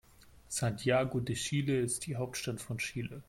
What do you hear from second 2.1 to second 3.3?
Hauptstadt von Chile.